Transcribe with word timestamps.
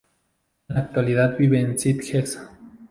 En 0.67 0.73
la 0.75 0.81
actualidad 0.81 1.37
vive 1.37 1.59
en 1.61 1.77
Sitges. 1.77 2.39